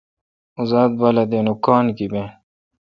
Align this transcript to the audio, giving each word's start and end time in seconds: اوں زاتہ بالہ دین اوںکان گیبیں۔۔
اوں 0.55 0.65
زاتہ 0.69 0.95
بالہ 0.99 1.23
دین 1.31 1.47
اوںکان 1.51 1.85
گیبیں۔۔ 1.97 2.27